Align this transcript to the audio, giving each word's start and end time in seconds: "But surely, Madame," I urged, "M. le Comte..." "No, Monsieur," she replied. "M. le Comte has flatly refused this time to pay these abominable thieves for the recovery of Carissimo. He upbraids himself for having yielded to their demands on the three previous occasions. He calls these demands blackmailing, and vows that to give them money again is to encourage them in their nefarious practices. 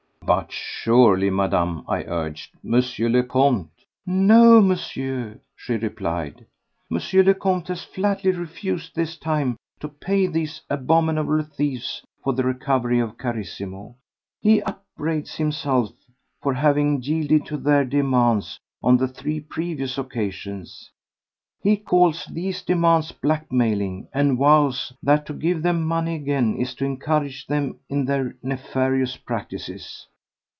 "But 0.23 0.49
surely, 0.51 1.29
Madame," 1.29 1.83
I 1.89 2.03
urged, 2.03 2.51
"M. 2.63 2.81
le 3.11 3.23
Comte..." 3.23 3.67
"No, 4.05 4.61
Monsieur," 4.61 5.39
she 5.57 5.73
replied. 5.75 6.45
"M. 6.89 6.99
le 7.25 7.33
Comte 7.33 7.67
has 7.67 7.83
flatly 7.83 8.31
refused 8.31 8.95
this 8.95 9.17
time 9.17 9.57
to 9.81 9.89
pay 9.89 10.27
these 10.27 10.61
abominable 10.69 11.43
thieves 11.43 12.05
for 12.23 12.31
the 12.31 12.45
recovery 12.45 12.99
of 12.99 13.17
Carissimo. 13.17 13.95
He 14.39 14.61
upbraids 14.61 15.35
himself 15.35 15.91
for 16.41 16.53
having 16.53 17.01
yielded 17.01 17.45
to 17.47 17.57
their 17.57 17.83
demands 17.83 18.57
on 18.81 18.95
the 18.95 19.09
three 19.09 19.41
previous 19.41 19.97
occasions. 19.97 20.91
He 21.61 21.75
calls 21.75 22.25
these 22.27 22.61
demands 22.61 23.11
blackmailing, 23.11 24.07
and 24.13 24.37
vows 24.37 24.93
that 25.03 25.25
to 25.25 25.33
give 25.33 25.61
them 25.61 25.83
money 25.83 26.15
again 26.15 26.55
is 26.55 26.73
to 26.75 26.85
encourage 26.85 27.47
them 27.47 27.79
in 27.89 28.05
their 28.05 28.35
nefarious 28.41 29.17
practices. 29.17 30.07